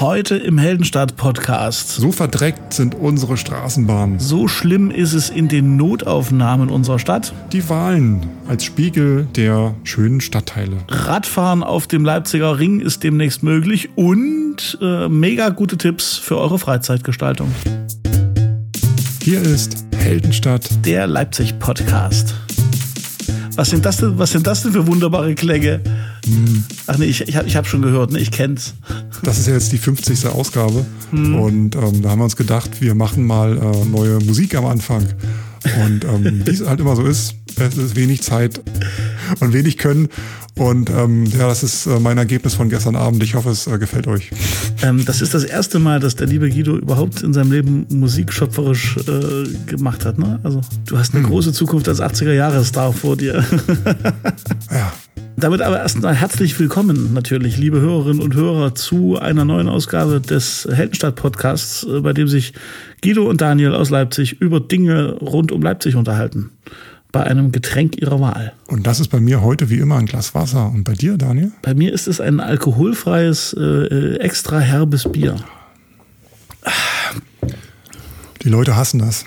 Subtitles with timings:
[0.00, 1.96] Heute im Heldenstadt-Podcast.
[1.96, 4.20] So verdreckt sind unsere Straßenbahnen.
[4.20, 7.32] So schlimm ist es in den Notaufnahmen unserer Stadt.
[7.50, 10.76] Die Wahlen als Spiegel der schönen Stadtteile.
[10.86, 16.60] Radfahren auf dem Leipziger Ring ist demnächst möglich und äh, mega gute Tipps für eure
[16.60, 17.52] Freizeitgestaltung.
[19.24, 22.36] Hier ist Heldenstadt, der Leipzig-Podcast.
[23.56, 25.80] Was sind das denn, was sind das denn für wunderbare Klänge?
[26.28, 26.64] Hm.
[26.86, 28.18] Ach nee, ich, ich habe ich hab schon gehört, ne?
[28.18, 28.74] ich kenn's.
[29.22, 30.26] Das ist ja jetzt die 50.
[30.26, 30.84] Ausgabe.
[31.10, 31.34] Hm.
[31.34, 35.06] Und ähm, da haben wir uns gedacht, wir machen mal äh, neue Musik am Anfang.
[35.84, 38.60] Und ähm, wie es halt immer so ist, es ist wenig Zeit
[39.40, 40.08] und wenig Können.
[40.58, 43.22] Und ähm, ja, das ist äh, mein Ergebnis von gestern Abend.
[43.22, 44.30] Ich hoffe, es äh, gefällt euch.
[44.82, 48.32] Ähm, das ist das erste Mal, dass der liebe Guido überhaupt in seinem Leben Musik
[48.32, 50.18] schöpferisch äh, gemacht hat.
[50.18, 50.40] Ne?
[50.42, 51.30] Also du hast eine hm.
[51.30, 53.44] große Zukunft als 80er-Jahre-Star vor dir.
[54.70, 54.92] ja.
[55.38, 60.66] Damit aber erstmal herzlich willkommen natürlich, liebe Hörerinnen und Hörer, zu einer neuen Ausgabe des
[60.68, 62.54] Heldenstadt-Podcasts, äh, bei dem sich
[63.04, 66.50] Guido und Daniel aus Leipzig über Dinge rund um Leipzig unterhalten
[67.12, 68.52] bei einem Getränk ihrer Wahl.
[68.66, 70.72] Und das ist bei mir heute wie immer ein Glas Wasser.
[70.74, 71.52] Und bei dir, Daniel?
[71.62, 75.36] Bei mir ist es ein alkoholfreies, äh, extra herbes Bier.
[78.42, 79.24] Die Leute hassen das.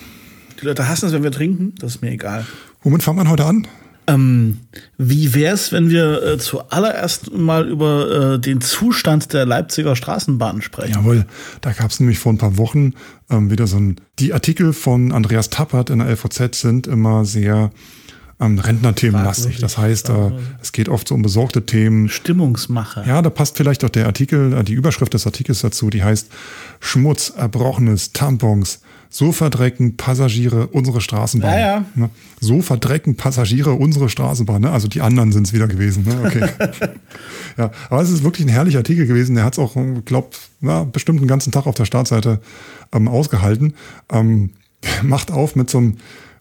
[0.62, 1.74] Die Leute hassen es, wenn wir trinken.
[1.80, 2.46] Das ist mir egal.
[2.84, 3.66] Womit fangen wir heute an?
[4.08, 4.60] Ähm,
[4.98, 10.94] wie wär's, wenn wir äh, zuallererst mal über äh, den Zustand der Leipziger Straßenbahn sprechen?
[10.94, 11.26] Jawohl,
[11.62, 12.94] da gab es nämlich vor ein paar Wochen
[13.30, 13.98] ähm, wieder so ein.
[14.20, 17.72] Die Artikel von Andreas Tappert in der LVZ sind immer sehr
[18.42, 19.60] ähm, Rentnerthemen lastig.
[19.60, 22.10] Das heißt, äh, es geht oft so um besorgte Themen.
[22.10, 23.04] Stimmungsmache.
[23.08, 26.30] Ja, da passt vielleicht auch der Artikel, äh, die Überschrift des Artikels dazu, die heißt
[26.80, 28.82] Schmutz, Erbrochenes, Tampons,
[29.12, 31.52] so verdrecken Passagiere unsere Straßenbahn.
[31.52, 31.86] Ja, ja.
[31.96, 32.10] Ne?
[32.40, 34.62] So verdrecken Passagiere unsere Straßenbahn.
[34.62, 34.72] Ne?
[34.72, 36.06] Also die anderen sind es wieder gewesen.
[36.06, 36.22] Ne?
[36.26, 36.50] Okay.
[37.58, 39.36] ja, aber es ist wirklich ein herrlicher Artikel gewesen.
[39.36, 42.40] Der hat es auch, glaubt, na, bestimmt einen ganzen Tag auf der Startseite
[42.94, 43.74] ähm, ausgehalten.
[44.10, 44.52] Ähm,
[45.04, 45.98] macht auf mit so einem,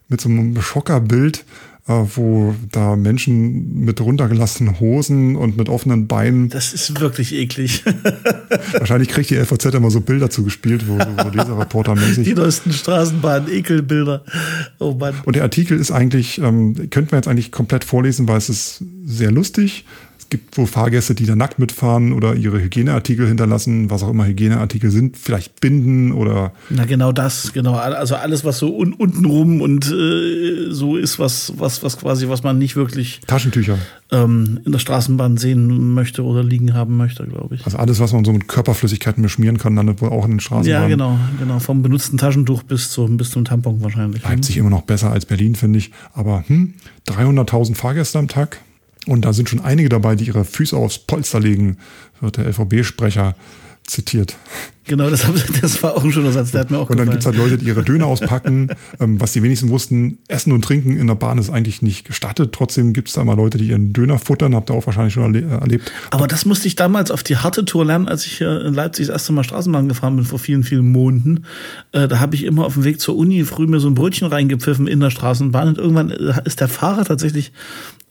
[0.07, 1.43] mit so einem Schockerbild
[1.87, 6.49] wo da Menschen mit runtergelassenen Hosen und mit offenen Beinen.
[6.49, 7.83] Das ist wirklich eklig.
[8.73, 12.25] Wahrscheinlich kriegt die LVZ immer so Bilder zugespielt, wo, wo dieser Reporter mäßig.
[12.25, 14.23] Die neuesten Straßenbahn-Ekelbilder.
[14.79, 15.15] Oh Mann.
[15.25, 18.83] Und der Artikel ist eigentlich, ähm, könnten wir jetzt eigentlich komplett vorlesen, weil es ist
[19.03, 19.85] sehr lustig
[20.31, 24.89] gibt wohl Fahrgäste, die da nackt mitfahren oder ihre Hygieneartikel hinterlassen, was auch immer Hygieneartikel
[24.89, 26.53] sind, vielleicht Binden oder.
[26.69, 27.75] Na genau das, genau.
[27.75, 32.29] Also alles, was so un unten rum und äh, so ist, was, was, was quasi,
[32.29, 33.19] was man nicht wirklich.
[33.27, 33.77] Taschentücher.
[34.11, 37.65] Ähm, in der Straßenbahn sehen möchte oder liegen haben möchte, glaube ich.
[37.65, 40.89] Also alles, was man so mit Körperflüssigkeiten beschmieren kann, landet wohl auch in den Straßenbahnen.
[40.89, 41.59] Ja, genau, genau.
[41.59, 44.23] Vom benutzten Taschentuch bis, zum bis zum Tampon wahrscheinlich.
[44.23, 45.91] Leipzig immer noch besser als Berlin, finde ich.
[46.13, 46.73] Aber hm,
[47.07, 48.59] 300.000 Fahrgäste am Tag
[49.07, 51.77] und da sind schon einige dabei, die ihre Füße aufs Polster legen,
[52.19, 53.35] wird der LVB-Sprecher
[53.85, 54.37] zitiert.
[54.85, 55.25] Genau, das,
[55.61, 57.37] das war auch ein schöner Satz, der hat mir auch Und dann gibt es halt
[57.37, 58.69] Leute, die ihre Döner auspacken.
[58.99, 62.51] ähm, was die wenigsten wussten, Essen und Trinken in der Bahn ist eigentlich nicht gestattet.
[62.53, 64.55] Trotzdem gibt es da mal Leute, die ihren Döner futtern.
[64.55, 65.91] Habt ihr auch wahrscheinlich schon erle erlebt.
[66.09, 69.07] Aber das musste ich damals auf die harte Tour lernen, als ich hier in Leipzig
[69.07, 71.45] das erste Mal Straßenbahn gefahren bin, vor vielen, vielen Monaten.
[71.91, 74.27] Äh, da habe ich immer auf dem Weg zur Uni früh mir so ein Brötchen
[74.27, 75.67] reingepfiffen in der Straßenbahn.
[75.69, 77.51] Und irgendwann äh, ist der Fahrer tatsächlich, äh,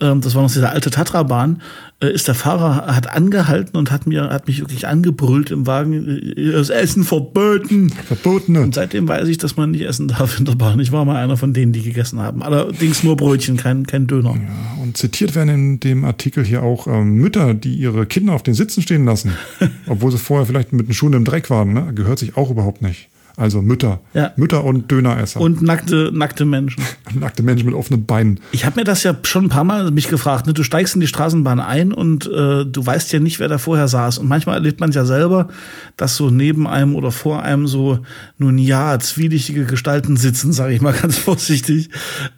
[0.00, 1.61] das war noch diese alte Tatra-Bahn,
[2.03, 6.34] äh, ist der Fahrer, hat angehalten und hat mir, hat mich wirklich angebrüllt im Wagen,
[6.37, 7.91] äh, das Essen verboten.
[7.91, 8.56] Verboten.
[8.56, 10.81] Und seitdem weiß ich, dass man nicht essen darf in der Bahn.
[10.81, 12.43] Ich war mal einer von denen, die gegessen haben.
[12.43, 14.34] Allerdings nur Brötchen, kein, kein Döner.
[14.34, 18.43] Ja, und zitiert werden in dem Artikel hier auch ähm, Mütter, die ihre Kinder auf
[18.43, 19.32] den Sitzen stehen lassen,
[19.87, 21.75] obwohl sie vorher vielleicht mit den Schuhen im Dreck waren.
[21.75, 21.93] Ne?
[21.94, 23.09] Gehört sich auch überhaupt nicht.
[23.40, 24.00] Also Mütter.
[24.12, 24.32] Ja.
[24.36, 25.40] Mütter und Döneresser.
[25.40, 26.84] Und nackte, nackte Menschen.
[27.14, 28.38] nackte Menschen mit offenen Beinen.
[28.52, 30.46] Ich habe mir das ja schon ein paar Mal mich gefragt.
[30.46, 30.52] Ne?
[30.52, 33.88] Du steigst in die Straßenbahn ein und äh, du weißt ja nicht, wer da vorher
[33.88, 34.18] saß.
[34.18, 35.48] Und manchmal erlebt man es ja selber,
[35.96, 38.00] dass so neben einem oder vor einem so
[38.36, 41.88] nun ja zwielichtige Gestalten sitzen, sage ich mal ganz vorsichtig.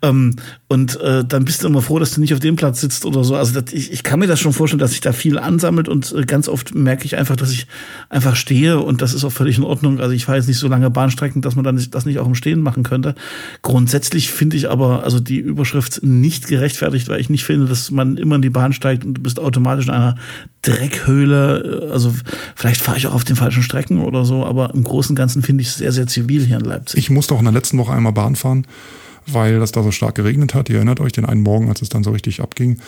[0.03, 0.37] Ähm,
[0.69, 3.25] und äh, dann bist du immer froh, dass du nicht auf dem Platz sitzt oder
[3.25, 3.35] so.
[3.35, 6.13] Also das, ich, ich kann mir das schon vorstellen, dass sich da viel ansammelt und
[6.13, 7.67] äh, ganz oft merke ich einfach, dass ich
[8.09, 9.99] einfach stehe und das ist auch völlig in Ordnung.
[9.99, 12.35] Also ich fahre jetzt nicht so lange Bahnstrecken, dass man dann das nicht auch im
[12.35, 13.15] Stehen machen könnte.
[13.63, 18.17] Grundsätzlich finde ich aber also die Überschrift nicht gerechtfertigt, weil ich nicht finde, dass man
[18.17, 20.17] immer in die Bahn steigt und du bist automatisch in einer
[20.63, 21.91] Dreckhöhle.
[21.93, 22.15] Also
[22.55, 25.43] vielleicht fahre ich auch auf den falschen Strecken oder so, aber im Großen und Ganzen
[25.43, 26.99] finde ich es sehr, sehr zivil hier in Leipzig.
[26.99, 28.67] Ich musste auch in der letzten Woche einmal Bahn fahren
[29.27, 30.69] weil das da so stark geregnet hat.
[30.69, 32.79] Ihr erinnert euch den einen Morgen, als es dann so richtig abging.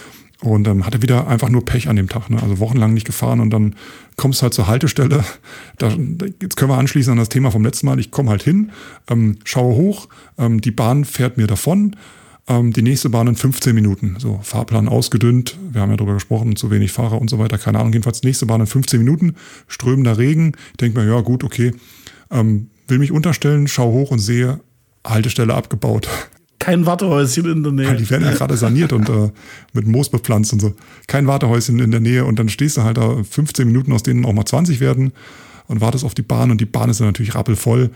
[0.40, 2.28] Und ähm, hatte wieder einfach nur Pech an dem Tag.
[2.28, 2.42] Ne?
[2.42, 3.76] Also wochenlang nicht gefahren und dann
[4.16, 5.24] kommst halt zur Haltestelle.
[5.78, 5.88] Da,
[6.40, 7.98] jetzt können wir anschließen an das Thema vom letzten Mal.
[7.98, 8.70] Ich komme halt hin,
[9.08, 10.08] ähm, schaue hoch,
[10.38, 11.96] ähm, die Bahn fährt mir davon.
[12.46, 14.16] ähm, die nächste Bahn in 15 Minuten.
[14.18, 17.78] So, Fahrplan ausgedünnt, wir haben ja darüber gesprochen, zu wenig Fahrer und so weiter, keine
[17.78, 17.92] Ahnung.
[17.92, 19.34] Jedenfalls nächste Bahn in 15 Minuten,
[19.66, 20.52] strömender Regen.
[20.72, 21.72] Ich denke mir, ja gut, okay,
[22.30, 24.60] ähm, will mich unterstellen, schau hoch und sehe,
[25.04, 26.08] Haltestelle abgebaut.
[26.58, 27.94] Kein Wartehäuschen in der Nähe.
[27.96, 29.30] Die werden ja gerade saniert und äh,
[29.74, 30.74] mit Moos bepflanzt und so.
[31.06, 34.24] Kein Wartehäuschen in der Nähe und dann stehst du halt da 15 Minuten, aus denen
[34.24, 35.12] auch mal 20 werden
[35.66, 37.90] und wartest auf die Bahn und die Bahn ist dann natürlich rappelvoll.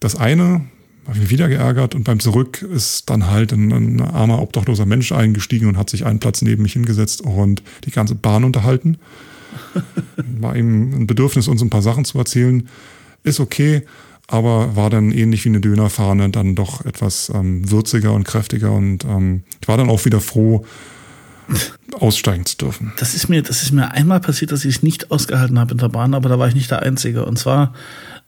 [0.00, 0.66] Das eine,
[1.06, 4.86] habe ich mich wieder geärgert und beim Zurück ist dann halt ein, ein, armer, obdachloser
[4.86, 8.98] Mensch eingestiegen und hat sich einen Platz neben mich hingesetzt und die ganze Bahn unterhalten.
[10.40, 12.68] War ihm ein Bedürfnis, uns ein paar Sachen zu erzählen.
[13.22, 13.82] Ist okay,
[14.26, 19.04] aber war dann ähnlich wie eine Dönerfahne dann doch etwas ähm, würziger und kräftiger und
[19.04, 20.64] ähm, ich war dann auch wieder froh,
[22.00, 22.92] aussteigen zu dürfen.
[22.98, 25.78] Das ist mir, das ist mir einmal passiert, dass ich es nicht ausgehalten habe in
[25.78, 27.24] der Bahn, aber da war ich nicht der Einzige.
[27.24, 27.72] Und zwar,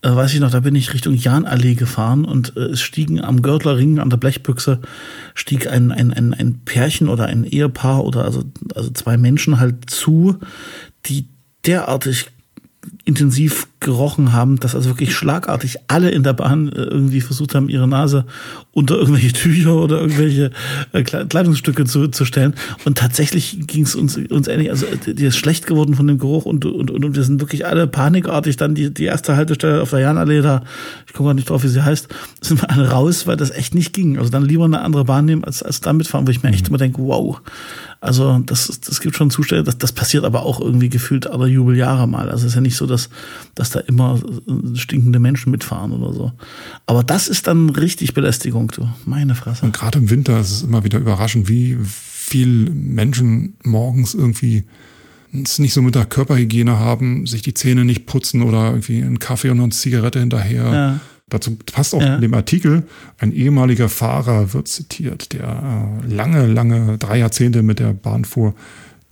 [0.02, 3.42] äh, weiß ich noch, da bin ich Richtung Jahnallee gefahren und äh, es stiegen am
[3.42, 4.80] Görtlerring an der Blechbüchse
[5.34, 8.44] stieg ein, ein, ein, ein Pärchen oder ein Ehepaar oder also,
[8.74, 10.36] also zwei Menschen halt zu,
[11.06, 11.28] die
[11.64, 12.26] derartig
[13.06, 17.68] intensiv gerochen haben, dass also wirklich schlagartig alle in der Bahn äh, irgendwie versucht haben,
[17.68, 18.26] ihre Nase
[18.72, 20.50] unter irgendwelche Tücher oder irgendwelche
[20.92, 22.54] äh, Kleidungsstücke zu, zu stellen.
[22.84, 26.46] Und tatsächlich ging es uns, uns ähnlich, also die ist schlecht geworden von dem Geruch
[26.46, 30.00] und, und, und wir sind wirklich alle panikartig dann die, die erste Haltestelle auf der
[30.00, 30.64] Janallee da,
[31.06, 32.08] ich komme gar nicht drauf, wie sie heißt,
[32.40, 34.18] sind wir alle raus, weil das echt nicht ging.
[34.18, 36.62] Also dann lieber eine andere Bahn nehmen, als, als damit fahren, wo ich mir echt
[36.62, 36.68] mhm.
[36.74, 37.40] immer denke, wow,
[38.00, 42.06] also das, das gibt schon Zustände, das, das passiert aber auch irgendwie gefühlt alle Jubeljahre
[42.06, 42.28] mal.
[42.30, 43.08] Also es ist ja nicht so, dass,
[43.54, 44.20] dass da immer
[44.74, 46.32] stinkende Menschen mitfahren oder so.
[46.86, 48.88] Aber das ist dann richtig Belästigung, du.
[49.06, 49.64] Meine Fresse.
[49.64, 54.64] Und gerade im Winter ist es immer wieder überraschend, wie viel Menschen morgens irgendwie
[55.32, 59.18] es nicht so mit der Körperhygiene haben, sich die Zähne nicht putzen oder irgendwie einen
[59.18, 60.72] Kaffee und eine Zigarette hinterher.
[60.72, 62.14] Ja Dazu passt auch ja.
[62.14, 62.84] in dem Artikel,
[63.18, 68.54] ein ehemaliger Fahrer wird zitiert, der äh, lange, lange, drei Jahrzehnte mit der Bahn fuhr,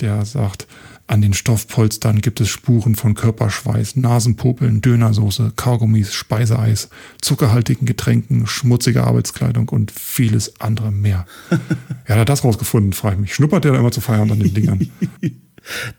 [0.01, 0.69] der sagt,
[1.07, 6.89] an den Stoffpolstern gibt es Spuren von Körperschweiß, Nasenpopeln, Dönersoße, Kaugummis, Speiseeis,
[7.21, 11.27] zuckerhaltigen Getränken, schmutziger Arbeitskleidung und vieles andere mehr.
[11.51, 11.59] ja,
[12.09, 13.35] hat er das rausgefunden, frage ich mich.
[13.35, 14.89] Schnuppert der da immer zu feiern an den Dingern?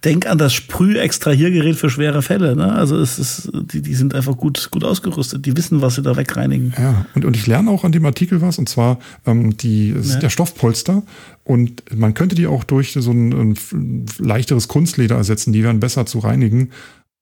[0.03, 2.56] Denk an das Sprüh-Extrahiergerät für schwere Fälle.
[2.56, 2.71] Ne?
[2.71, 5.45] Also es ist, die, die sind einfach gut, gut ausgerüstet.
[5.45, 6.73] Die wissen, was sie da wegreinigen.
[6.77, 10.19] Ja, und, und ich lerne auch an dem Artikel was, und zwar ähm, die, ja.
[10.19, 11.03] der Stoffpolster.
[11.44, 15.53] Und man könnte die auch durch so ein, ein leichteres Kunstleder ersetzen.
[15.53, 16.69] Die wären besser zu reinigen.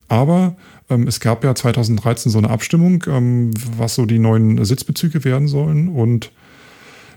[0.10, 0.56] Aber
[0.90, 5.48] ähm, es gab ja 2013 so eine Abstimmung, ähm, was so die neuen Sitzbezüge werden
[5.48, 5.88] sollen.
[5.88, 6.32] Und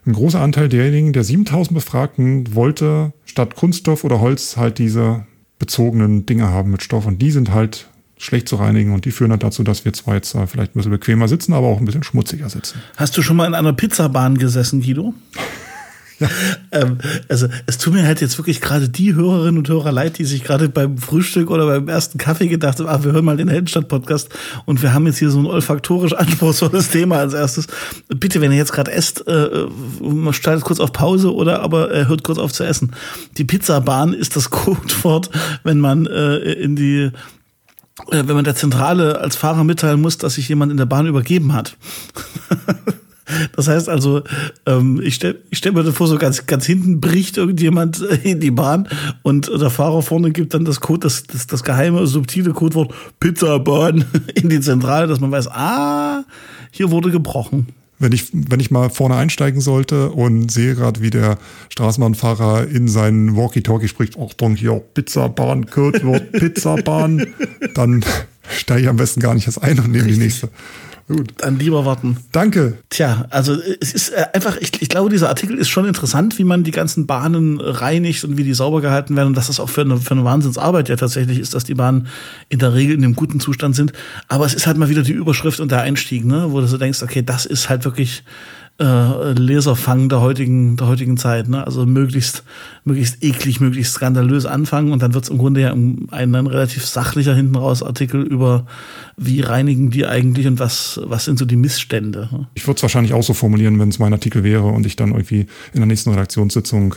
[0.06, 5.26] ein großer Anteil derjenigen, der 7000 Befragten, wollte statt Kunststoff oder Holz halt diese
[5.58, 7.06] bezogenen Dinge haben mit Stoff.
[7.06, 7.88] Und die sind halt
[8.18, 10.90] schlecht zu reinigen und die führen halt dazu, dass wir zwar jetzt vielleicht ein bisschen
[10.90, 12.80] bequemer sitzen, aber auch ein bisschen schmutziger sitzen.
[12.96, 15.12] Hast du schon mal in einer Pizzabahn gesessen, Guido?
[16.72, 16.98] ähm,
[17.28, 20.44] also es tut mir halt jetzt wirklich gerade die Hörerinnen und Hörer leid, die sich
[20.44, 24.30] gerade beim Frühstück oder beim ersten Kaffee gedacht haben, ah, wir hören mal den Heldenstadt-Podcast
[24.64, 27.66] und wir haben jetzt hier so ein olfaktorisch anspruchsvolles Thema als erstes.
[28.08, 29.66] Bitte, wenn ihr jetzt gerade esst, äh,
[30.32, 32.92] schaltet kurz auf Pause oder aber äh, hört kurz auf zu essen.
[33.36, 35.30] Die Pizzabahn ist das Codewort,
[35.64, 37.10] wenn man äh, in die
[38.10, 41.06] äh, wenn man der Zentrale als Fahrer mitteilen muss, dass sich jemand in der Bahn
[41.06, 41.76] übergeben hat.
[43.54, 44.22] Das heißt also,
[44.66, 48.52] ähm, ich stelle ich stell mir vor, so ganz, ganz hinten bricht irgendjemand in die
[48.52, 48.88] Bahn
[49.22, 54.04] und der Fahrer vorne gibt dann das Code, das, das, das geheime, subtile Codewort Pizzabahn
[54.34, 56.24] in die Zentrale, dass man weiß, ah,
[56.70, 57.66] hier wurde gebrochen.
[57.98, 61.38] Wenn ich, wenn ich mal vorne einsteigen sollte und sehe gerade, wie der
[61.70, 67.26] Straßenbahnfahrer in seinen Walkie-Talkie spricht, Achtung, hier Pizzabahn, Codewort Pizzabahn,
[67.74, 68.04] dann
[68.50, 70.14] steige ich am besten gar nicht erst ein und nehme Richtig.
[70.14, 70.48] die nächste.
[71.08, 71.34] Gut.
[71.38, 72.16] Dann lieber warten.
[72.32, 72.78] Danke.
[72.90, 76.44] Tja, also es ist äh, einfach, ich, ich glaube, dieser Artikel ist schon interessant, wie
[76.44, 79.68] man die ganzen Bahnen reinigt und wie die sauber gehalten werden und dass das auch
[79.68, 82.08] für eine, für eine Wahnsinnsarbeit ja tatsächlich ist, dass die Bahnen
[82.48, 83.92] in der Regel in einem guten Zustand sind.
[84.26, 86.76] Aber es ist halt mal wieder die Überschrift und der Einstieg, ne, wo du so
[86.76, 88.24] denkst, okay, das ist halt wirklich
[88.78, 91.48] äh, Leserfang der heutigen, der heutigen Zeit.
[91.48, 91.64] Ne?
[91.64, 92.44] Also möglichst,
[92.84, 96.84] möglichst eklig, möglichst skandalös anfangen und dann wird es im Grunde ja ein, ein, relativ
[96.84, 98.66] sachlicher hinten raus Artikel über,
[99.16, 102.28] wie reinigen die eigentlich und was, was sind so die Missstände.
[102.30, 102.48] Ne?
[102.54, 105.12] Ich würde es wahrscheinlich auch so formulieren, wenn es mein Artikel wäre und ich dann
[105.12, 106.96] irgendwie in der nächsten Redaktionssitzung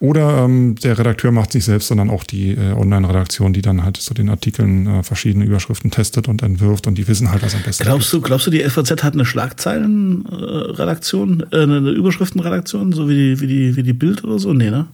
[0.00, 3.96] oder ähm, der Redakteur macht sich selbst, sondern auch die äh, Online-Redaktion, die dann halt
[3.96, 7.62] so den Artikeln äh, verschiedene Überschriften testet und entwirft und die wissen halt, was am
[7.62, 8.14] besten glaubst ist.
[8.14, 13.46] Du, glaubst du, die FAZ hat eine Schlagzeilenredaktion, äh, eine Überschriftenredaktion, so wie die, wie
[13.46, 14.52] die, wie die Bild oder so?
[14.52, 14.86] Nee, ne?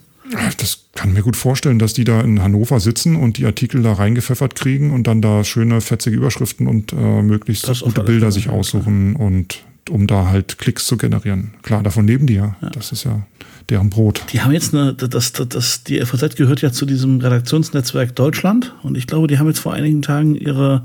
[0.58, 3.94] Das kann mir gut vorstellen, dass die da in Hannover sitzen und die Artikel da
[3.94, 9.16] reingepfeffert kriegen und dann da schöne, fetzige Überschriften und äh, möglichst gute Bilder sich aussuchen
[9.16, 11.54] und um da halt Klicks zu generieren.
[11.62, 12.56] Klar, davon leben die ja.
[12.60, 12.68] ja.
[12.70, 13.26] Das ist ja
[13.70, 14.22] deren Brot.
[14.32, 18.74] Die haben jetzt eine, das, das, das, die FAZ gehört ja zu diesem Redaktionsnetzwerk Deutschland
[18.82, 20.84] und ich glaube, die haben jetzt vor einigen Tagen ihre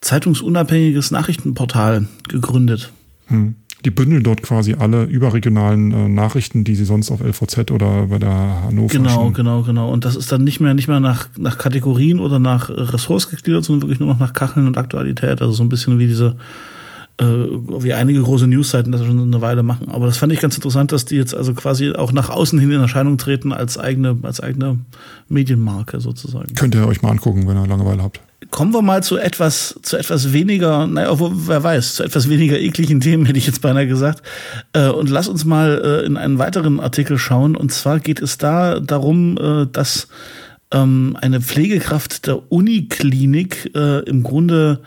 [0.00, 2.92] zeitungsunabhängiges Nachrichtenportal gegründet.
[3.26, 3.56] Hm.
[3.84, 8.18] Die bündeln dort quasi alle überregionalen äh, Nachrichten, die sie sonst auf LVZ oder bei
[8.18, 9.92] der Hannover Genau, genau, genau.
[9.92, 13.64] Und das ist dann nicht mehr, nicht mehr nach, nach Kategorien oder nach Ressorts gegliedert,
[13.64, 15.40] sondern wirklich nur noch nach Kacheln und Aktualität.
[15.40, 16.36] Also so ein bisschen wie diese
[17.20, 19.88] äh, wie einige große Newsseiten das schon eine Weile machen.
[19.88, 22.70] Aber das fand ich ganz interessant, dass die jetzt also quasi auch nach außen hin
[22.70, 24.78] in Erscheinung treten als eigene, als eigene
[25.28, 26.54] Medienmarke sozusagen.
[26.54, 28.20] Könnt ihr euch mal angucken, wenn ihr Langeweile habt.
[28.50, 33.00] Kommen wir mal zu etwas, zu etwas weniger, naja, wer weiß, zu etwas weniger ekligen
[33.00, 34.22] Themen, hätte ich jetzt beinahe gesagt.
[34.72, 37.56] Äh, und lass uns mal äh, in einen weiteren Artikel schauen.
[37.56, 39.36] Und zwar geht es da darum,
[39.72, 40.08] dass
[40.72, 44.80] ähm, eine Pflegekraft der Uniklinik im Grunde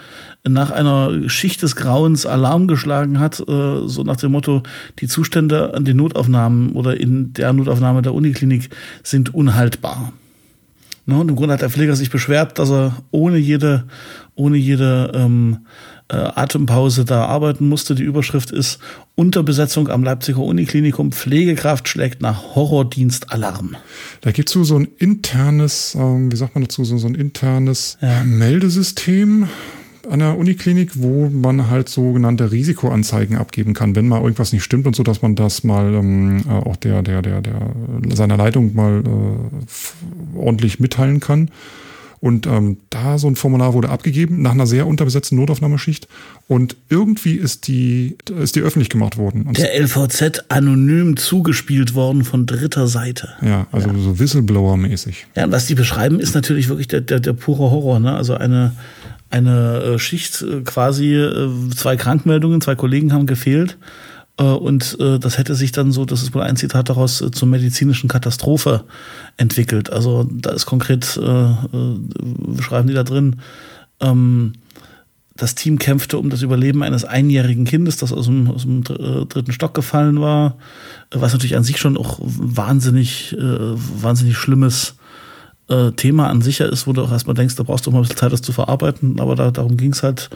[0.47, 4.63] nach einer Schicht des Grauens Alarm geschlagen hat, äh, so nach dem Motto,
[4.99, 8.69] die Zustände an den Notaufnahmen oder in der Notaufnahme der Uniklinik
[9.03, 10.13] sind unhaltbar.
[11.05, 13.85] Ne, und im Grunde hat der Pfleger sich beschwert, dass er ohne jede,
[14.35, 15.59] ohne jede ähm,
[16.11, 17.95] äh, Atempause da arbeiten musste.
[17.95, 18.79] Die Überschrift ist
[19.15, 21.11] Unterbesetzung am Leipziger Uniklinikum.
[21.11, 23.77] Pflegekraft schlägt nach Horrordienst Alarm.
[24.19, 27.15] Da gibt es so, so ein internes, ähm, wie sagt man dazu, so, so ein
[27.15, 28.23] internes ja.
[28.25, 29.47] Meldesystem
[30.09, 34.87] an der Uniklinik, wo man halt sogenannte Risikoanzeigen abgeben kann, wenn mal irgendwas nicht stimmt
[34.87, 37.71] und so, dass man das mal ähm, äh, auch der, der, der, der
[38.13, 41.49] seiner Leitung mal äh, ordentlich mitteilen kann.
[42.21, 46.07] Und ähm, da so ein Formular wurde abgegeben nach einer sehr unterbesetzten Notaufnahmeschicht.
[46.47, 49.47] Und irgendwie ist die, ist die öffentlich gemacht worden.
[49.47, 53.29] Und der LVZ anonym zugespielt worden von dritter Seite.
[53.41, 53.95] Ja, also ja.
[53.97, 55.25] so Whistleblower-mäßig.
[55.35, 57.99] Ja, und was die beschreiben, ist natürlich wirklich der, der, der pure Horror.
[57.99, 58.13] Ne?
[58.13, 58.73] Also eine,
[59.31, 63.77] eine äh, Schicht äh, quasi, äh, zwei Krankmeldungen, zwei Kollegen haben gefehlt.
[64.37, 68.85] Und das hätte sich dann so, das ist wohl ein Zitat daraus, zur medizinischen Katastrophe
[69.37, 69.91] entwickelt.
[69.91, 73.35] Also da ist konkret, äh, schreiben die da drin,
[73.99, 74.53] ähm,
[75.35, 79.51] das Team kämpfte um das Überleben eines einjährigen Kindes, das aus dem, aus dem dritten
[79.51, 80.57] Stock gefallen war,
[81.09, 84.95] was natürlich an sich schon auch wahnsinnig, äh, wahnsinnig schlimmes
[85.71, 88.01] äh, Thema an sich ist, wo du auch erstmal denkst, da brauchst du mal ein
[88.03, 89.19] bisschen Zeit, das zu verarbeiten.
[89.19, 90.29] Aber da, darum ging es halt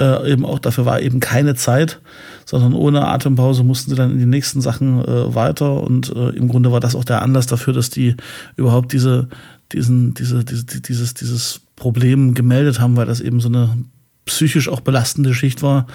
[0.00, 0.58] äh, eben auch.
[0.58, 2.00] Dafür war eben keine Zeit,
[2.46, 5.82] sondern ohne Atempause mussten sie dann in die nächsten Sachen äh, weiter.
[5.82, 8.16] Und äh, im Grunde war das auch der Anlass dafür, dass die
[8.56, 9.28] überhaupt diese,
[9.72, 13.76] diesen, diese, diese, dieses, dieses Problem gemeldet haben, weil das eben so eine
[14.24, 15.86] psychisch auch belastende Schicht war,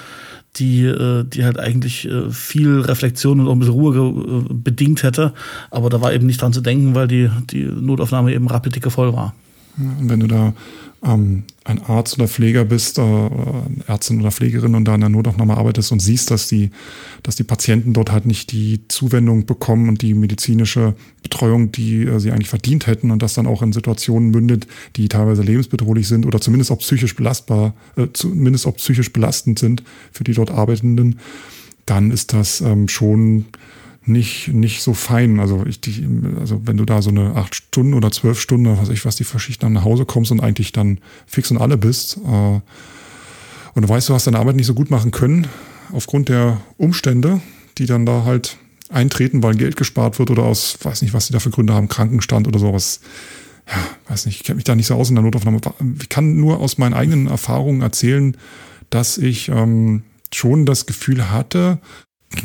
[0.57, 5.03] die, äh, die halt eigentlich äh, viel Reflexion und auch ein bisschen Ruhe äh, bedingt
[5.03, 5.33] hätte.
[5.71, 9.13] Aber da war eben nicht dran zu denken, weil die, die Notaufnahme eben rapidicke voll
[9.13, 9.33] war.
[9.77, 10.53] Und wenn du da
[11.05, 13.29] ähm, ein Arzt oder Pfleger bist, äh,
[13.88, 16.71] Ärztin oder Pflegerin und da in der Notaufnahme arbeitest und siehst, dass die,
[17.24, 22.19] dass die Patienten dort halt nicht die Zuwendung bekommen und die medizinische Betreuung, die äh,
[22.19, 26.25] sie eigentlich verdient hätten und das dann auch in Situationen mündet, die teilweise lebensbedrohlich sind
[26.25, 31.19] oder zumindest auch psychisch belastbar, äh, zumindest auch psychisch belastend sind für die dort Arbeitenden,
[31.85, 33.45] dann ist das ähm, schon
[34.05, 35.39] nicht, nicht so fein.
[35.39, 36.07] Also, ich, die,
[36.39, 39.24] also wenn du da so eine acht Stunden oder zwölf Stunden, was ich was, die
[39.24, 42.59] Verschichten nach Hause kommst und eigentlich dann fix und alle bist äh,
[43.75, 45.47] und du weißt, du hast deine Arbeit nicht so gut machen können,
[45.91, 47.41] aufgrund der Umstände,
[47.77, 48.57] die dann da halt
[48.89, 51.89] eintreten, weil Geld gespart wird oder aus, weiß nicht, was die da für Gründe haben,
[51.89, 53.01] Krankenstand oder sowas.
[53.67, 53.77] Ja,
[54.09, 55.59] weiß nicht, ich kenne mich da nicht so aus in der Notaufnahme.
[56.00, 58.38] Ich kann nur aus meinen eigenen Erfahrungen erzählen,
[58.91, 61.79] dass ich ähm, schon das Gefühl hatte,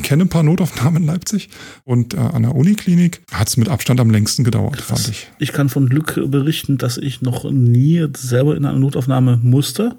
[0.02, 1.48] kenne ein paar Notaufnahmen in Leipzig
[1.84, 5.02] und äh, an der Uniklinik hat es mit Abstand am längsten gedauert, Krass.
[5.02, 5.28] fand ich.
[5.38, 9.96] Ich kann von Glück berichten, dass ich noch nie selber in einer Notaufnahme musste.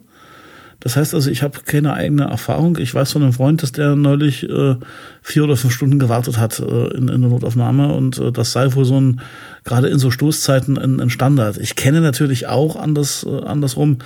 [0.82, 2.78] Das heißt also, ich habe keine eigene Erfahrung.
[2.80, 4.76] Ich weiß von einem Freund, dass der neulich äh,
[5.22, 8.74] vier oder fünf Stunden gewartet hat äh, in, in der Notaufnahme und äh, das sei
[8.74, 9.22] wohl so ein,
[9.63, 11.58] gerade in so Stoßzeiten ein, ein Standard.
[11.58, 14.00] Ich kenne natürlich auch anders, äh, andersrum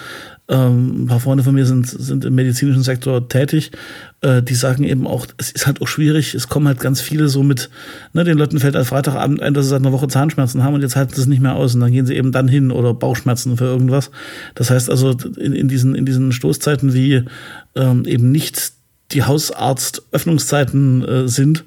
[0.48, 3.72] ähm, ein paar Freunde von mir sind, sind im medizinischen Sektor tätig,
[4.22, 7.30] äh, die sagen eben auch, es ist halt auch schwierig, es kommen halt ganz viele
[7.30, 7.70] so mit,
[8.14, 10.82] ne, den Leuten fällt halt Freitagabend ein, dass sie seit einer Woche Zahnschmerzen haben und
[10.82, 12.94] jetzt halten sie es nicht mehr aus und dann gehen sie eben dann hin oder
[12.94, 14.12] Bauchschmerzen für irgendwas.
[14.54, 17.24] Das heißt also, in, in, diesen, in diesen Stoßzeiten, wie
[17.76, 18.74] ähm, eben nicht
[19.12, 21.64] die Hausarzt-Öffnungszeiten äh, sind,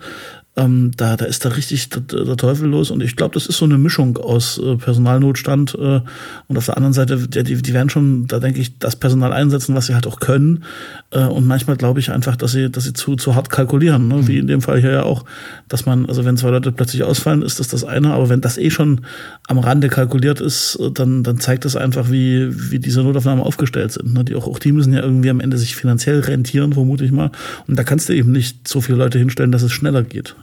[0.58, 2.90] ähm, da, da ist da richtig der, der Teufel los.
[2.90, 6.00] Und ich glaube, das ist so eine Mischung aus äh, Personalnotstand äh,
[6.48, 9.74] und auf der anderen Seite, die, die werden schon, da denke ich, das Personal einsetzen,
[9.74, 10.64] was sie halt auch können.
[11.10, 14.08] Äh, und manchmal glaube ich einfach, dass sie, dass sie zu, zu hart kalkulieren.
[14.08, 14.16] Ne?
[14.16, 14.28] Mhm.
[14.28, 15.24] Wie in dem Fall hier ja auch,
[15.68, 18.12] dass man, also wenn zwei Leute plötzlich ausfallen, ist das das eine.
[18.12, 19.02] Aber wenn das eh schon
[19.46, 23.92] am Rande kalkuliert ist, äh, dann, dann zeigt das einfach, wie, wie diese Notaufnahmen aufgestellt
[23.92, 24.12] sind.
[24.12, 24.24] Ne?
[24.24, 27.30] Die auch, auch die müssen ja irgendwie am Ende sich finanziell rentieren, vermute ich mal.
[27.68, 30.34] Und da kannst du eben nicht so viele Leute hinstellen, dass es schneller geht.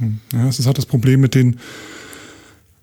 [0.00, 0.38] Ja.
[0.38, 1.58] Ja, es ist halt das Problem mit den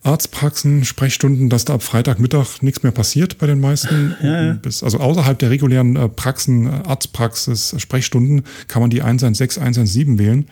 [0.04, 4.16] Arztpraxen, Sprechstunden, dass da ab Freitagmittag nichts mehr passiert bei den meisten.
[4.24, 4.54] Ja, ja.
[4.54, 10.18] Bis, also außerhalb der regulären äh, Praxen, äh, Arztpraxis, Sprechstunden kann man die 116, 117
[10.18, 10.48] wählen.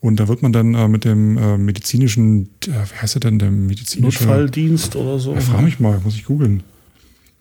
[0.00, 3.38] Und da wird man dann äh, mit dem äh, medizinischen, äh, wie heißt er denn,
[3.38, 5.34] der medizinische Notfalldienst oder so.
[5.34, 6.62] Ja, frag mich mal, muss ich googeln.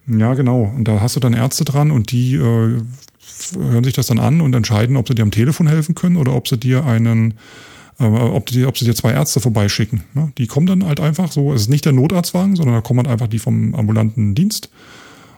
[0.08, 0.64] Ja, genau.
[0.76, 4.42] Und da hast du dann Ärzte dran und die äh, hören sich das dann an
[4.42, 7.36] und entscheiden, ob sie dir am Telefon helfen können oder ob sie dir einen
[8.04, 10.04] ob, die, ob sie dir zwei Ärzte vorbeischicken.
[10.14, 10.32] Ne?
[10.38, 13.10] Die kommen dann halt einfach so, es ist nicht der Notarztwagen, sondern da kommen halt
[13.10, 14.70] einfach die vom ambulanten Dienst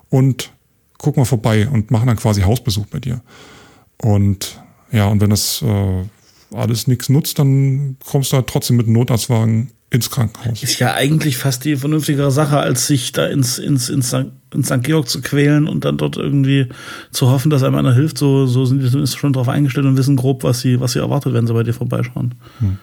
[0.10, 0.52] und
[0.98, 3.22] gucken mal vorbei und machen dann quasi Hausbesuch bei dir.
[4.02, 6.04] Und ja, und wenn das äh,
[6.56, 10.64] alles nichts nutzt, dann kommst du halt trotzdem mit dem Notarztwagen ins Krankenhaus.
[10.64, 14.16] Ist ja eigentlich fast die vernünftigere Sache, als sich da ins, ins, ins,
[14.54, 14.84] ins St.
[14.84, 16.68] Georg zu quälen und dann dort irgendwie
[17.12, 18.18] zu hoffen, dass einem einer hilft.
[18.18, 21.00] So, so sind die zumindest schon drauf eingestellt und wissen grob, was sie, was sie
[21.00, 22.36] erwartet, wenn sie bei dir vorbeischauen.
[22.60, 22.78] Hm.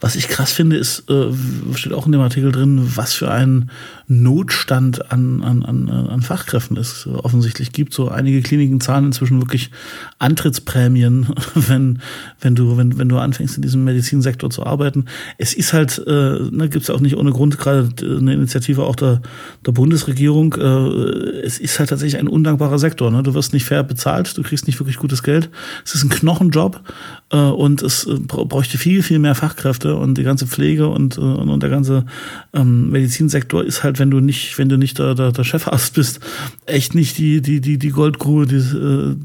[0.00, 1.32] Was ich krass finde, ist, äh,
[1.74, 3.70] steht auch in dem Artikel drin, was für ein
[4.08, 7.94] Notstand an, an, an, an Fachkräften es offensichtlich gibt.
[7.94, 9.70] So einige Kliniken zahlen inzwischen wirklich
[10.18, 12.00] Antrittsprämien, wenn,
[12.40, 15.04] wenn du, wenn, wenn du anfängst, in diesem Medizinsektor zu arbeiten.
[15.38, 18.96] Es ist halt, äh, ne, gibt es auch nicht ohne Grund gerade eine Initiative auch
[18.96, 19.22] der,
[19.66, 20.54] der Bundesregierung.
[20.54, 23.10] Äh, es ist halt tatsächlich ein undankbarer Sektor.
[23.10, 23.22] Ne?
[23.22, 25.50] Du wirst nicht fair bezahlt, du kriegst nicht wirklich gutes Geld.
[25.84, 30.24] Es ist ein Knochenjob äh, und es äh, bräuchte viel, viel mehr Fachkräfte und die
[30.24, 32.04] ganze Pflege und, äh, und der ganze
[32.52, 36.20] ähm, Medizinsektor ist halt, wenn du nicht, wenn du nicht der, der, der Chefarzt bist,
[36.66, 39.16] echt nicht die, die, die, die Goldgrube, die, äh,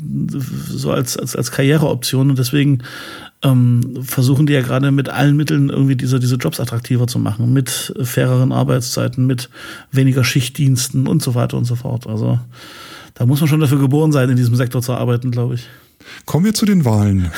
[0.69, 2.29] so als, als, als Karriereoption.
[2.29, 2.83] Und deswegen
[3.41, 7.53] ähm, versuchen die ja gerade mit allen Mitteln irgendwie diese, diese Jobs attraktiver zu machen,
[7.53, 9.49] mit faireren Arbeitszeiten, mit
[9.91, 12.05] weniger Schichtdiensten und so weiter und so fort.
[12.05, 12.39] Also
[13.15, 15.67] da muss man schon dafür geboren sein, in diesem Sektor zu arbeiten, glaube ich.
[16.25, 17.31] Kommen wir zu den Wahlen.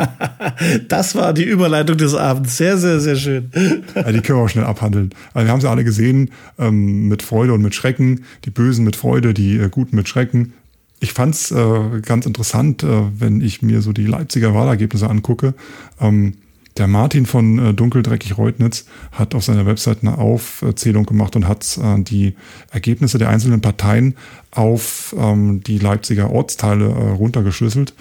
[0.88, 2.56] das war die Überleitung des Abends.
[2.56, 3.50] Sehr, sehr, sehr schön.
[3.94, 5.10] Ja, die können wir auch schnell abhandeln.
[5.34, 8.24] Also wir haben sie alle gesehen, ähm, mit Freude und mit Schrecken.
[8.44, 10.54] Die Bösen mit Freude, die äh, Guten mit Schrecken.
[11.00, 15.54] Ich fand's äh, ganz interessant, äh, wenn ich mir so die Leipziger Wahlergebnisse angucke.
[16.00, 16.34] Ähm,
[16.76, 21.78] der Martin von äh, Dunkeldreckig Reutnitz hat auf seiner Website eine Aufzählung gemacht und hat
[21.78, 22.34] äh, die
[22.70, 24.14] Ergebnisse der einzelnen Parteien
[24.50, 27.94] auf ähm, die Leipziger Ortsteile äh, runtergeschlüsselt.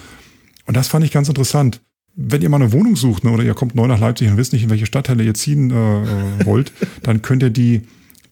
[0.66, 1.82] Und das fand ich ganz interessant.
[2.16, 4.54] Wenn ihr mal eine Wohnung sucht ne, oder ihr kommt neu nach Leipzig und wisst
[4.54, 6.72] nicht, in welche Stadtteile ihr ziehen äh, äh wollt,
[7.04, 7.82] dann könnt ihr die,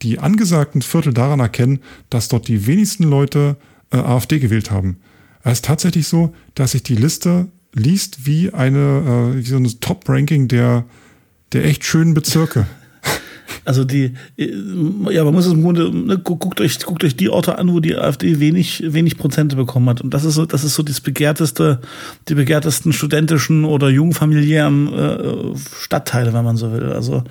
[0.02, 3.58] die angesagten Viertel daran erkennen, dass dort die wenigsten Leute
[3.92, 4.98] äh, AfD gewählt haben.
[5.44, 9.80] Es ist tatsächlich so, dass sich die Liste liest wie eine äh, wie so ein
[9.80, 10.86] Top-Ranking der,
[11.54, 12.68] der echt schönen Bezirke.
[13.64, 14.52] Also die, äh,
[15.10, 17.82] ja, man muss es im Grunde, ne, guckt euch, guckt euch die Orte an, wo
[17.82, 20.00] die AfD wenig, wenig Prozente bekommen hat.
[20.00, 21.82] Und das ist so, das ist so das begehrteste,
[22.30, 26.94] die begehrtesten studentischen oder jungfamiliären äh, Stadtteile, wenn man so will.
[26.94, 27.26] Also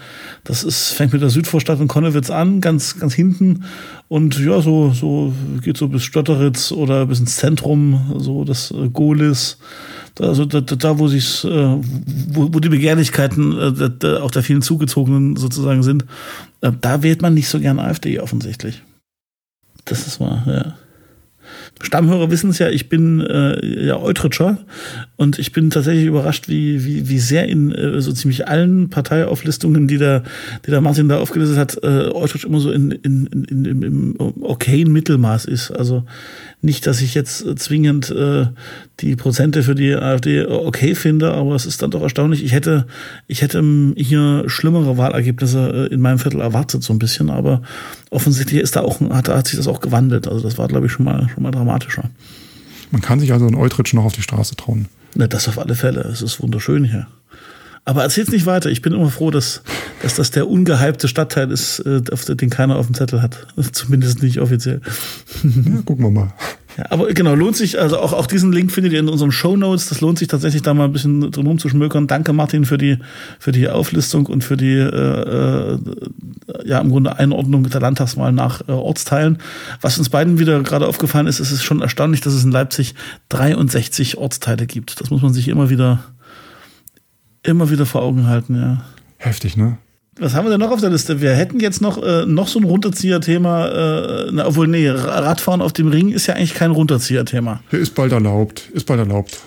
[0.45, 3.65] das ist, fängt mit der Südvorstadt in Konnewitz an, ganz, ganz hinten.
[4.09, 8.89] Und ja, so, so geht so bis Stotteritz oder bis ins Zentrum, so das äh,
[8.91, 9.59] Golis
[10.21, 14.63] also da, da wo sich äh, wo, wo die Begehrlichkeiten äh, da, auch der vielen
[14.63, 16.05] Zugezogenen sozusagen sind,
[16.61, 18.83] äh, da wählt man nicht so gern AfD offensichtlich.
[19.85, 20.75] Das ist wahr, ja.
[21.83, 24.59] Stammhörer wissen es ja, ich bin äh, ja Eutritscher
[25.17, 29.87] und ich bin tatsächlich überrascht, wie, wie, wie sehr in äh, so ziemlich allen Parteiauflistungen,
[29.87, 30.23] die der,
[30.65, 34.15] die der Martin da aufgelistet hat, äh, Eutritsch immer so in, in, in, in, im
[34.19, 35.71] okayen Mittelmaß ist.
[35.71, 36.05] Also
[36.63, 38.47] nicht, dass ich jetzt zwingend äh,
[39.01, 42.45] die Prozente für die AfD okay finde, aber es ist dann doch erstaunlich.
[42.45, 42.87] Ich hätte,
[43.27, 43.63] ich hätte
[43.97, 47.63] hier schlimmere Wahlergebnisse äh, in meinem Viertel erwartet, so ein bisschen, aber
[48.11, 50.27] offensichtlich ist da auch, hat, hat sich das auch gewandelt.
[50.27, 52.11] Also das war, glaube ich, schon mal, schon mal dramatischer.
[52.91, 54.87] Man kann sich also in Eutrich noch auf die Straße trauen.
[55.15, 56.01] Ne, das auf alle Fälle.
[56.03, 57.07] Es ist wunderschön hier.
[57.87, 58.69] Aber erzähl's nicht weiter.
[58.69, 59.63] Ich bin immer froh, dass,
[60.03, 63.47] dass das der ungehypte Stadtteil ist, äh, den keiner auf dem Zettel hat.
[63.73, 64.81] Zumindest nicht offiziell.
[65.45, 66.33] Ja, gucken wir mal.
[66.77, 69.57] Ja, aber genau, lohnt sich, also auch, auch diesen Link findet ihr in unseren Show
[69.57, 69.89] Notes.
[69.89, 72.09] Das lohnt sich tatsächlich da mal ein bisschen drum rumzuschmökern.
[72.09, 72.99] Danke Martin für die,
[73.39, 75.79] für die Auflistung und für die, äh, äh,
[76.65, 79.39] ja, im Grunde Einordnung der Landtagswahl nach äh, Ortsteilen.
[79.81, 82.97] Was uns beiden wieder gerade aufgefallen ist, ist es schon erstaunlich, dass es in Leipzig
[83.29, 85.01] 63 Ortsteile gibt.
[85.01, 86.01] Das muss man sich immer wieder
[87.47, 88.85] Immer wieder vor Augen halten, ja.
[89.19, 89.79] Heftig, ne?
[90.19, 91.21] Was haben wir denn noch auf der Liste?
[91.21, 95.73] Wir hätten jetzt noch, äh, noch so ein Runterzieher-Thema, äh, na, obwohl, nee, Radfahren auf
[95.73, 97.61] dem Ring ist ja eigentlich kein Runterzieher-Thema.
[97.71, 99.39] Ist bald erlaubt, ist bald erlaubt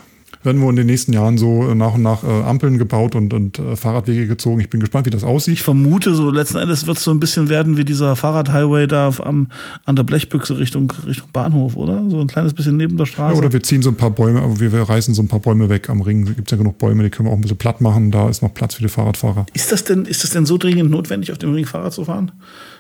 [0.43, 3.60] werden wohl in den nächsten Jahren so nach und nach äh, Ampeln gebaut und, und
[3.60, 4.60] äh, Fahrradwege gezogen.
[4.62, 5.56] Ich bin gespannt, wie das aussieht.
[5.56, 9.12] Ich vermute, so letzten Endes wird es so ein bisschen werden wie dieser Fahrradhighway da
[9.19, 9.47] am,
[9.86, 12.04] an der Blechbüchse Richtung, Richtung Bahnhof, oder?
[12.10, 13.34] So ein kleines bisschen neben der Straße.
[13.34, 15.69] Ja, oder wir ziehen so ein paar Bäume, wir, wir reißen so ein paar Bäume
[15.69, 16.25] weg am Ring.
[16.25, 18.12] Da gibt es ja genug Bäume, die können wir auch ein bisschen platt machen.
[18.12, 19.45] Da ist noch Platz für die Fahrradfahrer.
[19.54, 22.32] Ist das denn, ist das denn so dringend notwendig, auf dem Ring Fahrrad zu fahren?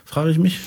[0.05, 0.59] Frage ich mich.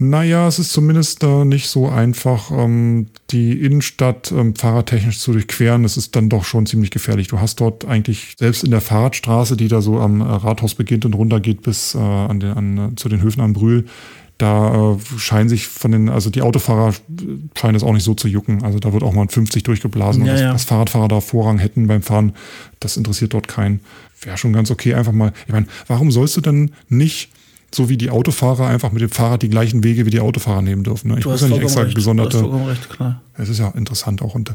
[0.00, 5.84] Naja, es ist zumindest äh, nicht so einfach, ähm, die Innenstadt ähm, fahrradtechnisch zu durchqueren.
[5.84, 7.26] Es ist dann doch schon ziemlich gefährlich.
[7.26, 11.04] Du hast dort eigentlich, selbst in der Fahrradstraße, die da so am äh, Rathaus beginnt
[11.04, 13.86] und runtergeht bis äh, an den, an, äh, zu den Höfen am Brühl,
[14.38, 16.94] da äh, scheinen sich von den, also die Autofahrer
[17.56, 18.62] scheinen es auch nicht so zu jucken.
[18.62, 20.24] Also da wird auch mal ein 50 durchgeblasen.
[20.24, 20.52] Ja, und dass, ja.
[20.52, 22.34] dass Fahrradfahrer da Vorrang hätten beim Fahren,
[22.78, 23.80] das interessiert dort keinen.
[24.22, 25.32] Wäre schon ganz okay, einfach mal.
[25.46, 27.30] Ich meine, warum sollst du denn nicht
[27.74, 30.84] so wie die Autofahrer einfach mit dem Fahrrad die gleichen Wege wie die Autofahrer nehmen
[30.84, 31.10] dürfen.
[31.10, 31.18] Ne?
[31.18, 31.94] Ich muss ja nicht extra recht.
[31.94, 32.42] gesonderte.
[32.42, 32.88] Recht.
[33.36, 34.54] Es ist ja interessant auch und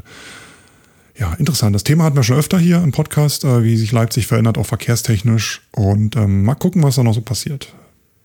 [1.16, 1.74] ja, interessant.
[1.74, 4.66] Das Thema hatten wir schon öfter hier im Podcast, äh, wie sich Leipzig verändert, auch
[4.66, 5.62] verkehrstechnisch.
[5.70, 7.72] Und ähm, mal gucken, was da noch so passiert.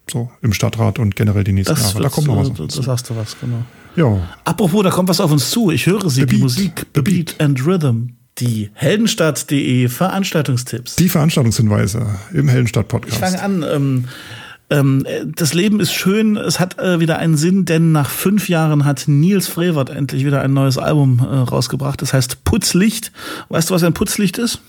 [0.09, 2.03] So im Stadtrat und generell die nächsten das Jahre.
[2.03, 2.75] Da kommt noch was.
[2.75, 3.63] Das sagst du was, genau.
[3.95, 4.27] Ja.
[4.43, 5.69] Apropos, da kommt was auf uns zu.
[5.69, 6.41] Ich höre sie, The die Beat.
[6.41, 8.13] Musik, The Beat and Rhythm.
[8.39, 10.95] Die Heldenstadt.de Veranstaltungstipps.
[10.95, 13.13] Die Veranstaltungshinweise im Heldenstadt-Podcast.
[13.13, 13.65] Ich fange an.
[13.69, 14.05] Ähm,
[14.69, 18.85] ähm, das Leben ist schön, es hat äh, wieder einen Sinn, denn nach fünf Jahren
[18.85, 22.01] hat Nils Frevert endlich wieder ein neues Album äh, rausgebracht.
[22.01, 23.11] Das heißt Putzlicht.
[23.49, 24.59] Weißt du, was ein Putzlicht ist?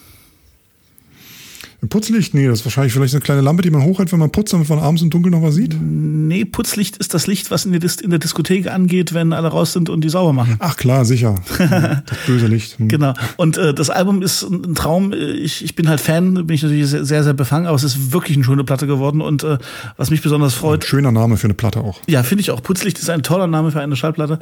[1.82, 2.34] Ein Putzlicht?
[2.34, 4.68] Nee, das ist wahrscheinlich vielleicht eine kleine Lampe, die man hochhält, wenn man putzt, damit
[4.68, 5.74] man abends im Dunkeln noch was sieht.
[5.80, 9.72] Nee, Putzlicht ist das Licht, was in der, in der Diskothek angeht, wenn alle raus
[9.72, 10.56] sind und die sauber machen.
[10.58, 11.36] Ach klar, sicher.
[11.58, 12.78] das böse Licht.
[12.78, 12.88] Hm.
[12.88, 13.14] Genau.
[13.38, 15.14] Und äh, das Album ist ein Traum.
[15.14, 18.12] Ich, ich bin halt Fan, bin ich natürlich sehr, sehr, sehr befangen, aber es ist
[18.12, 19.22] wirklich eine schöne Platte geworden.
[19.22, 19.56] Und äh,
[19.96, 20.84] was mich besonders freut.
[20.84, 22.00] Ein schöner Name für eine Platte auch.
[22.06, 22.62] Ja, finde ich auch.
[22.62, 24.38] Putzlicht ist ein toller Name für eine Schallplatte.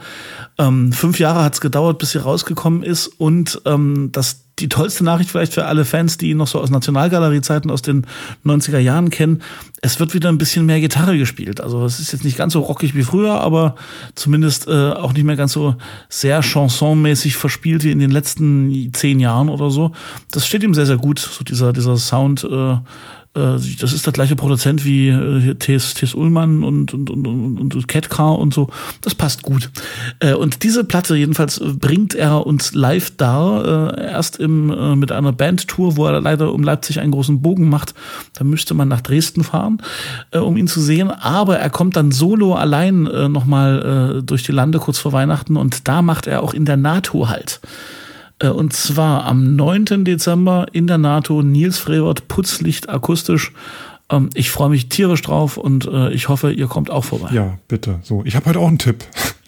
[0.58, 3.06] Ähm, fünf Jahre hat es gedauert, bis sie rausgekommen ist.
[3.06, 6.70] Und ähm, das die tollste Nachricht vielleicht für alle Fans, die ihn noch so aus
[6.70, 8.06] Nationalgalerie-Zeiten aus den
[8.44, 9.42] 90er Jahren kennen.
[9.80, 11.60] Es wird wieder ein bisschen mehr Gitarre gespielt.
[11.60, 13.76] Also es ist jetzt nicht ganz so rockig wie früher, aber
[14.14, 15.76] zumindest äh, auch nicht mehr ganz so
[16.08, 19.92] sehr chansonmäßig verspielt wie in den letzten zehn Jahren oder so.
[20.30, 22.44] Das steht ihm sehr, sehr gut, so dieser, dieser Sound.
[22.44, 22.76] Äh,
[23.38, 25.94] das ist der gleiche Produzent wie äh, T.S.
[25.94, 26.14] T.S.
[26.14, 28.68] Ullmann und, und, und, und, und Catcar und so.
[29.00, 29.70] Das passt gut.
[30.20, 35.12] Äh, und diese Platte jedenfalls bringt er uns live dar, äh, erst im, äh, mit
[35.12, 37.94] einer Bandtour, wo er leider um Leipzig einen großen Bogen macht.
[38.34, 39.82] Da müsste man nach Dresden fahren,
[40.30, 41.10] äh, um ihn zu sehen.
[41.10, 45.56] Aber er kommt dann solo allein äh, nochmal äh, durch die Lande kurz vor Weihnachten
[45.56, 47.60] und da macht er auch in der NATO halt.
[48.38, 50.04] Äh, und zwar am 9.
[50.04, 53.52] Dezember in der NATO Nils Frevert, Putzlicht akustisch.
[54.10, 57.30] Ähm, ich freue mich tierisch drauf und äh, ich hoffe, ihr kommt auch vorbei.
[57.32, 58.00] Ja, bitte.
[58.02, 59.04] So, ich habe heute auch einen Tipp.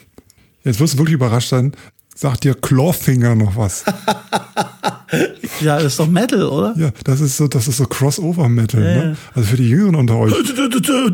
[0.64, 1.72] Jetzt wirst du wirklich überrascht sein.
[2.14, 3.82] Sagt dir Clawfinger noch was?
[5.60, 6.74] ja, das ist doch Metal, oder?
[6.76, 9.16] Ja, das ist so, das ist so Crossover-Metal, ja, ne?
[9.34, 10.32] Also für die Jüngeren unter euch.
[10.36, 11.08] ja,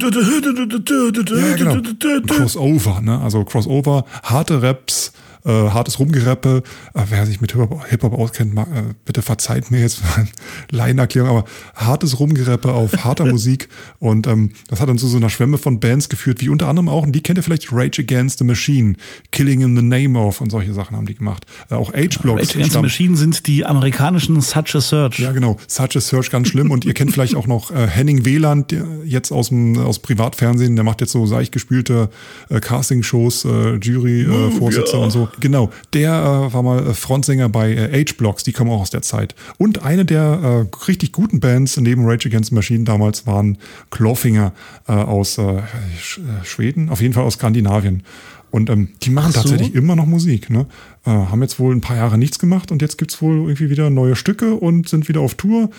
[1.55, 1.81] genau.
[2.27, 3.21] Crossover, ne?
[3.21, 5.13] Also Crossover, harte Raps,
[5.47, 6.63] äh, hartes Rumgereppe.
[6.95, 10.27] Äh, wer sich mit Hip-Hop auskennt, mag, äh, bitte verzeiht mir jetzt mal
[10.71, 13.69] Laienerklärung, aber hartes Rumgereppe auf harter Musik.
[13.99, 16.89] Und ähm, das hat dann zu so einer Schwemme von Bands geführt, wie unter anderem
[16.89, 18.95] auch, und die kennt ihr vielleicht, Rage Against the Machine,
[19.31, 21.47] Killing in the Name of und solche Sachen haben die gemacht.
[21.71, 22.41] Äh, auch H-Blocks.
[22.43, 25.19] Rage Against the Machine sind die amerikanischen Such a Search.
[25.19, 25.57] Ja, genau.
[25.67, 26.71] Such a Search, ganz schlimm.
[26.71, 30.85] und ihr kennt vielleicht auch noch äh, Henning Wieland, jetzt aus dem aus Privatfernsehen, der
[30.85, 32.11] macht jetzt so seich gespielte
[32.49, 35.05] äh, Casting-Shows, äh, Jury-Vorsitzer äh, oh, ja.
[35.05, 35.29] und so.
[35.41, 39.03] Genau, der äh, war mal äh, Frontsänger bei äh, H-Blocks, die kommen auch aus der
[39.03, 39.35] Zeit.
[39.59, 43.59] Und eine der äh, richtig guten Bands neben Rage Against the Machine damals waren
[43.91, 44.53] Clawfinger
[44.89, 45.63] äh, aus äh,
[46.01, 48.03] Sch Schweden, auf jeden Fall aus Skandinavien.
[48.51, 49.41] Und ähm, die machen so.
[49.41, 50.51] tatsächlich immer noch Musik.
[50.51, 50.67] Ne?
[51.05, 53.91] Haben jetzt wohl ein paar Jahre nichts gemacht und jetzt gibt es wohl irgendwie wieder
[53.91, 55.71] neue Stücke und sind wieder auf Tour.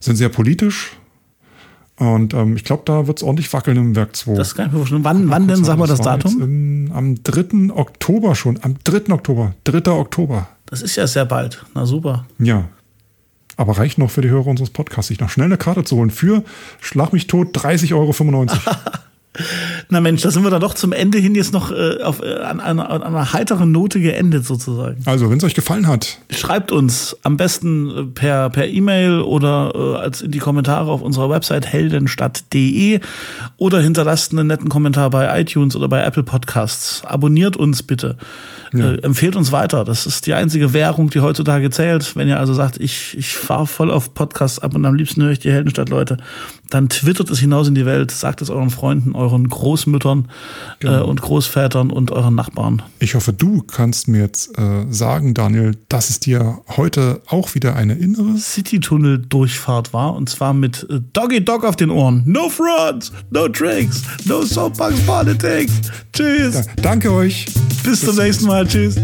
[0.00, 0.97] Sind sehr politisch,
[1.98, 4.34] und ähm, ich glaube, da wird es ordentlich wackeln im Werk 2.
[4.34, 5.04] Das kann ich mir vorstellen.
[5.04, 6.40] Wann, wann denn, sag mal das Datum?
[6.40, 7.72] In, am 3.
[7.74, 8.58] Oktober schon.
[8.62, 9.12] Am 3.
[9.12, 9.54] Oktober.
[9.64, 9.90] 3.
[9.90, 10.48] Oktober.
[10.66, 11.64] Das ist ja sehr bald.
[11.74, 12.26] Na super.
[12.38, 12.68] Ja.
[13.56, 16.10] Aber reicht noch für die Hörer unseres Podcasts, sich noch schnell eine Karte zu holen
[16.10, 16.44] für
[16.80, 18.14] Schlag mich tot 30,95 Euro.
[19.88, 22.36] Na Mensch, da sind wir dann doch zum Ende hin jetzt noch äh, auf, äh,
[22.36, 25.02] an, an, an einer heiteren Note geendet sozusagen.
[25.04, 26.18] Also, wenn es euch gefallen hat.
[26.30, 31.02] Schreibt uns am besten äh, per per E-Mail oder äh, als in die Kommentare auf
[31.02, 33.00] unserer Website heldenstadt.de
[33.56, 37.02] oder hinterlasst einen netten Kommentar bei iTunes oder bei Apple Podcasts.
[37.04, 38.16] Abonniert uns bitte.
[38.72, 38.92] Ja.
[38.92, 39.84] Äh, empfehlt uns weiter.
[39.84, 42.16] Das ist die einzige Währung, die heutzutage zählt.
[42.16, 45.30] Wenn ihr also sagt, ich, ich fahre voll auf Podcasts ab und am liebsten höre
[45.30, 46.18] ich die Heldenstadt-Leute,
[46.70, 50.28] dann twittert es hinaus in die Welt, sagt es euren Freunden, euren Großmüttern
[50.80, 51.00] äh, genau.
[51.00, 52.82] äh, und Großvätern und euren Nachbarn.
[52.98, 57.76] Ich hoffe, du kannst mir jetzt äh, sagen, Daniel, dass es dir heute auch wieder
[57.76, 62.22] eine innere City-Tunnel-Durchfahrt war und zwar mit äh, Doggy Dog auf den Ohren.
[62.26, 65.72] No Frauds, no Tricks, no Soapbox Politics.
[66.12, 66.54] Tschüss.
[66.54, 67.46] Ja, danke euch.
[67.82, 68.66] Bis, Bis zum nächsten Mal.
[68.66, 68.96] Tschüss.